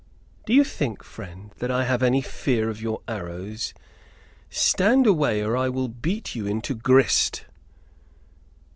"Do 0.47 0.53
you 0.55 0.63
think, 0.63 1.03
friend, 1.03 1.51
that 1.59 1.69
I 1.69 1.83
have 1.83 2.01
any 2.01 2.21
fear 2.23 2.71
of 2.71 2.81
your 2.81 3.03
arrows? 3.07 3.75
Stand 4.49 5.05
away 5.05 5.43
or 5.43 5.55
I 5.55 5.69
will 5.69 5.89
beat 5.89 6.33
you 6.33 6.47
into 6.47 6.73
grist." 6.73 7.45